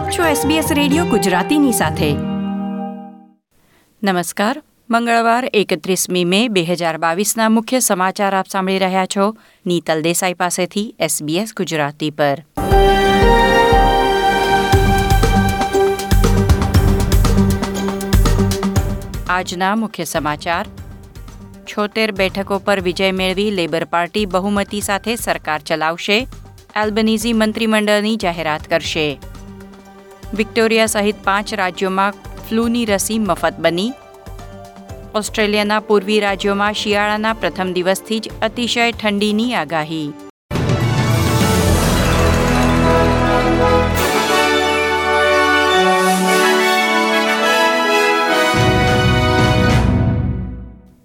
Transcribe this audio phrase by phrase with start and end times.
[0.00, 2.12] આપ છો SBS radio ગુજરાતીની સાથે.
[4.02, 4.62] નમસ્કાર.
[4.90, 9.36] મંગળવાર એકત્રીસમી મે બે હજાર બાવીસના મુખ્ય સમાચાર આપ સાંભળી રહ્યા છો.
[9.66, 12.44] નીતલ દેસાઈ પાસેથી SBS ગુજરાતી પર.
[19.28, 20.66] આજના મુખ્ય સમાચાર.
[21.64, 26.26] છોતેર બેઠકો પર વિજય મેળવી લેબર પાર્ટી બહુમતી સાથે સરકાર ચલાવશે.
[26.76, 29.18] એલ્બનીઝી મંત્રીમંડળની જાહેરાત કરશે.
[30.34, 32.12] વિક્ટોરિયા સહિત પાંચ રાજ્યોમાં
[32.48, 33.92] ફ્લૂની રસી મફત બની.
[35.14, 40.12] ઓસ્ટ્રેલિયાના પૂર્વી રાજ્યોમાં શિયાળાના પ્રથમ દિવસથી જ અતિશય ઠંડીની આગાહી.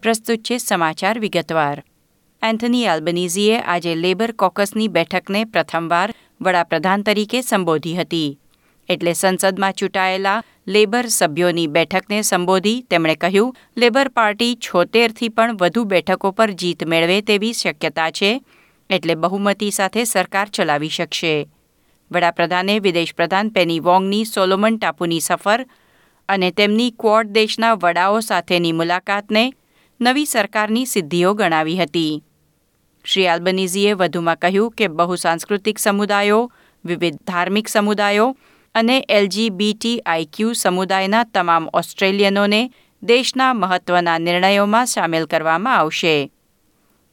[0.02, 1.84] પ્રસ્તુત છે સમાચાર વિગતવાર.
[2.44, 8.40] એન્થની એલ્બનીઝીએ આજે લેબર કોકસની બેઠકને પ્રથમવાર વડાપ્રધાન તરીકે સંબોધી હતી.
[8.90, 16.32] એટલે સંસદમાં ચૂંટાયેલા લેબર સભ્યોની બેઠકને સંબોધી તેમણે કહ્યું, લેબર પાર્ટી છોતેરથી પણ વધુ બેઠકો
[16.32, 18.32] પર જીત મેળવે તેવી શક્યતા છે,
[18.90, 21.48] એટલે બહુમતી સાથે સરકાર ચલાવી શકશે.
[22.12, 25.66] વડાપ્રધાને વિદેશ પ્રધાન પેની વોંગની સોલોમન ટાપુની સફર
[26.30, 29.44] અને તેમની ક્વોડ દેશના વડાઓ સાથેની મુલાકાતને
[30.00, 32.24] નવી સરકારની સિદ્ધિઓ ગણાવી હતી.
[33.06, 36.52] શ્રી આલ્બનીઝીએ વધુમાં કહ્યું કે બહુસાંસ્કૃતિક સમુદાયો,
[36.86, 38.36] વિવિધ ધાર્મિક સમુદાયો
[38.76, 42.72] અને એલજીબીટીઆઈક્યુ સમુદાયના તમામ ઓસ્ટ્રેલિયનોને
[43.04, 46.32] દેશના મહત્વના નિર્ણયોમાં સામેલ કરવામાં આવશે.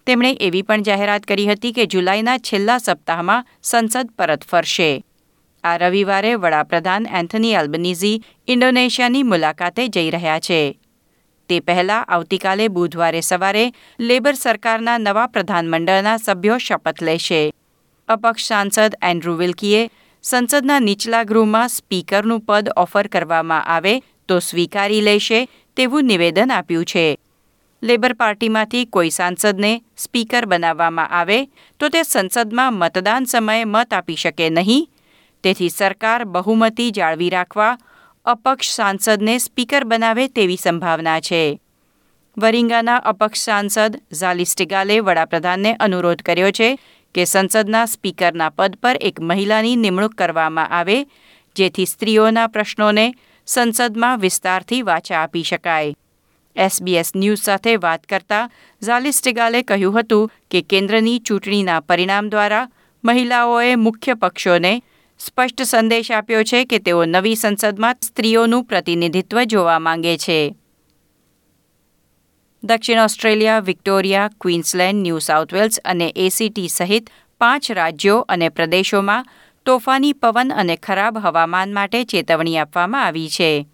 [0.06, 5.04] તેમણે એવી પણ જાહેરાત કરી હતી કે જુલાઈના છેલ્લા સપ્તાહમાં સંસદ પરત ફરશે.
[5.64, 10.78] આ રવિવારે વડાપ્રધાન એન્થની એલ્બનીઝી ઇન્ડોનેશિયાની મુલાકાતે જઈ રહ્યા છે.
[11.48, 17.52] તે પહેલાં આવતીકાલે બુધવારે સવારે લેબર સરકારના નવા પ્રધાનમંડળના સભ્યો શપથ લેશે.
[18.08, 19.90] અપક્ષ સાંસદ એન્ડ્રુ વિલ્કીએ
[20.24, 23.94] સંસદના નીચલા ગૃહમાં સ્પીકરનું પદ ઓફર કરવામાં આવે
[24.28, 27.16] તો સ્વીકારી લેશે તેવું નિવેદન આપ્યું છે.
[27.82, 31.38] લેબર પાર્ટીમાંથી કોઈ સાંસદને સ્પીકર બનાવવામાં આવે
[31.80, 34.86] તો તે સંસદમાં મતદાન સમયે મત આપી શકે નહીં.
[35.44, 37.78] તેથી સરકાર બહુમતી જાળવી રાખવા
[38.26, 41.58] અપક્ષ સાંસદને સ્પીકર બનાવે તેવી સંભાવના છે.
[42.36, 46.78] વરિંગાના અપક્ષ સાંસદ ઝાલિસ્ટિગાલે વડાપ્રધાનને અનુરોધ કર્યો છે
[47.14, 50.98] કે સંસદના સ્પીકરના પદ પર એક મહિલાની નિમણૂક કરવામાં આવે,
[51.56, 53.06] જેથી સ્ત્રીઓના પ્રશ્નોને
[53.48, 55.94] સંસદમાં વિસ્તારથી વાચા આપી શકાય.
[56.56, 58.48] એસબીએસ ન્યૂઝ સાથે વાત કરતા
[58.82, 62.70] ઝાલિસ્ટિગાલે કહ્યું હતું કે કેન્દ્રની ચૂંટણીના પરિણામ દ્વારા
[63.04, 64.72] મહિલાઓએ મુખ્ય પક્ષોને
[65.20, 70.38] સ્પષ્ટ સંદેશ આપ્યો છે કે તેઓ નવી સંસદમાં સ્ત્રીઓનું પ્રતિનિધિત્વ જોવા માંગે છે.
[72.64, 79.26] દક્ષિણ Australia, Victoria, Queensland, New South Wales અને એસીટી સહિત પાંચ રાજ્યો અને પ્રદેશોમાં
[79.64, 83.66] તોફાની પવન અને ખરાબ હવામાન માટે ચેતવણી આપવામાં આવી છે.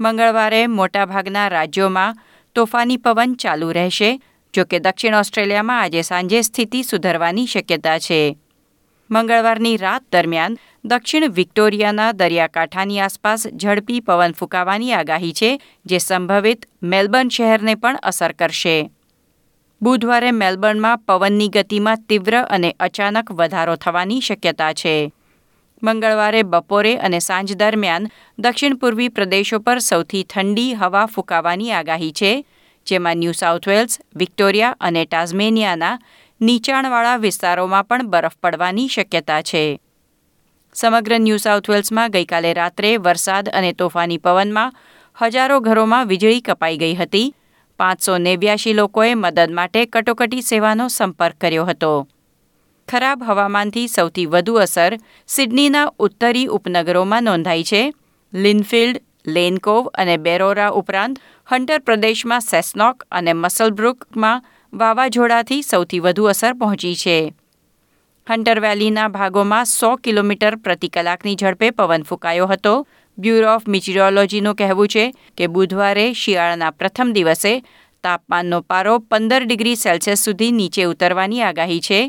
[0.00, 2.16] મંગળવારે મોટાભાગના રાજ્યોમાં
[2.54, 4.20] તોફાની પવન ચાલુ રહેશે,
[4.54, 8.36] જો કે દક્ષિણ ઓસ્ટ્રેલિયામાં આજે સાંજે સ્થિતિ સુધરવાની શક્યતા છે.
[9.10, 15.48] મંગળવારની રાત દરમિયાન દક્ષિણ વિક્ટોરિયાના દરિયાકાંઠાની આસપાસ ઝડપી પવન ફૂંકાવાની આગાહી છે,
[15.86, 18.74] જે સંભવિત મેલબર્ન શહેરને પણ અસર કરશે.
[19.80, 24.94] બુધવારે મેલબર્નમાં પવનની ગતિમાં તીવ્ર અને અચાનક વધારો થવાની શક્યતા છે.
[25.82, 28.06] મંગળવારે બપોરે અને સાંજ દરમિયાન
[28.38, 32.30] દક્ષિણ પૂર્વી પ્રદેશો પર સૌથી ઠંડી હવા ફૂંકાવાની આગાહી છે,
[32.86, 35.98] જેમાં ન્યૂ સાઉથ વેલ્સ, વિક્ટોરિયા અને ટાઝમેનિયાના
[36.40, 39.64] નીચાણવાળા વિસ્તારોમાં પણ બરફ પડવાની શક્યતા છે.
[40.76, 44.72] સમગ્ર ન્યૂ સાઉથ વેલ્સમાં ગઈકાલે રાત્રે વરસાદ અને તોફાની પવનમાં
[45.22, 47.34] હજારો ઘરોમાં વીજળી કપાઈ ગઈ હતી.
[47.78, 52.08] પાંચસો નેવ્યાશી લોકોએ મદદ માટે કટોકટી સેવાનો સંપર્ક કર્યો હતો.
[52.88, 57.92] ખરાબ હવામાનથી સૌથી વધુ અસર સિડનીના ઉત્તરી ઉપનગરોમાં નોંધાઈ છે.
[58.34, 66.94] લિનફિલ્ડ, લેનકોવ અને બેરોરા ઉપરાંત હન્ટર પ્રદેશમાં સેસ્નોક અને મસલબ્રુકમાં વાવાઝોડાથી સૌથી વધુ અસર પહોંચી
[66.94, 67.34] છે.
[68.26, 72.72] હન્ટર વેલીના ભાગોમાં સો કિલોમીટર પ્રતિ કલાકની ઝડપે પવન ફૂંકાયો હતો.
[73.18, 75.04] બ્યુરો ઓફ મિચિરોલોજીનું કહેવું છે
[75.38, 77.52] કે બુધવારે શિયાળાના પ્રથમ દિવસે
[78.04, 82.00] તાપમાનનો પારો પંદર ડિગ્રી સેલ્સિયસ સુધી નીચે ઉતરવાની આગાહી છે.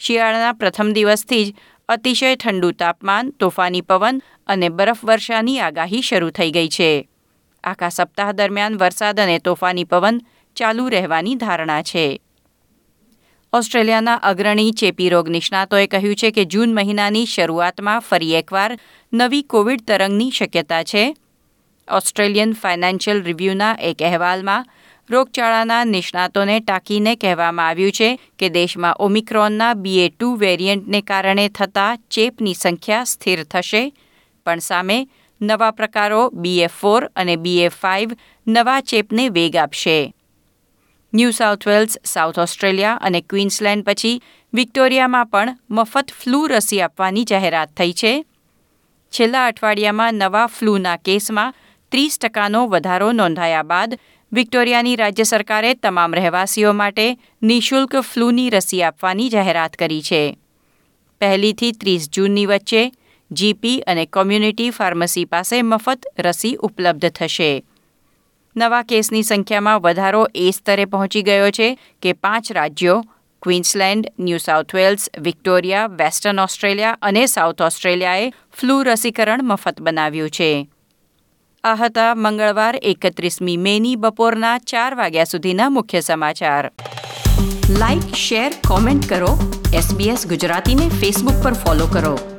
[0.00, 1.54] શિયાળાના પ્રથમ દિવસથી જ
[1.88, 6.90] અતિશય ઠંડુ તાપમાન, તોફાની પવન અને બરફવર્ષાની આગાહી શરૂ થઈ ગઈ છે.
[7.64, 10.20] આખા સપ્તાહ દરમિયાન વરસાદ અને તોફાની પવન
[10.56, 12.06] ચાલુ રહેવાની ધારણા છે.
[13.54, 18.78] ઓસ્ટ્રેલિયાના અગ્રણી ચેપી રોગ નિષ્ણાતોએ કહ્યું છે કે જૂન મહિનાની શરૂઆતમાં ફરી એકવાર
[19.12, 21.16] નવી કોવિડ તરંગની શક્યતા છે.
[21.92, 24.66] ઓસ્ટ્રેલિયન ફાઇનાન્શિયલ રિવ્યૂના એક અહેવાલમાં
[25.10, 32.54] રોગચાળાના નિષ્ણાતોને ટાંકીને કહેવામાં આવ્યું છે કે દેશમાં ઓમિક્રોનના બીએ ટુ વેરિયન્ટને કારણે થતા ચેપની
[32.54, 33.92] સંખ્યા સ્થિર થશે.
[34.46, 35.08] પણ સામે
[35.42, 38.10] નવા પ્રકારો બીએ ફોર અને બીએ ફાઇવ
[38.48, 40.13] નવા ચેપને વેગ આપશે.
[41.14, 44.22] New South Wales, South Australia અને ક્વીન્સલેન્ડ પછી
[44.52, 48.24] વિક્ટોરિયામાં પણ મફત ફ્લૂ રસી આપવાની જાહેરાત થઈ છે.
[49.10, 51.54] છેલ્લા અઠવાડિયામાં નવા ફ્લૂના કેસમાં
[51.90, 53.98] ત્રીસ ટકાનો વધારો નોંધાયા બાદ
[54.32, 60.38] વિક્ટોરિયાની રાજ્ય સરકારે તમામ રહેવાસીઓ માટે નિઃશુલ્ક ફ્લૂની રસી આપવાની જાહેરાત કરી છે.
[61.20, 62.92] પહેલીથી ત્રીસ જૂનની વચ્ચે
[63.32, 67.64] જીપી અને કોમ્યુનિટી ફાર્મસી પાસે મફત રસી ઉપલબ્ધ થશે.
[68.56, 73.04] નવા કેસની સંખ્યામાં વધારો એ સ્તરે પહોંચી ગયો છે કે પાંચ રાજ્યો,
[73.42, 80.68] Queensland, New South Wales, Victoria, Western Australia અને સાઉથ ઓસ્ટ્રેલિયાએ ફ્લૂ રસીકરણ મફત બનાવ્યું છે.
[81.64, 86.72] આ હતા મંગળવાર એકત્રીસમી મેની બપોરના ચાર વાગ્યા સુધીના મુખ્ય સમાચાર.
[87.70, 89.62] લાઇક શેર કોમેન્ટ કરો.
[89.74, 92.33] એસબીએસ ગુજરાતીને ફેસબુક પર ફોલો કરો.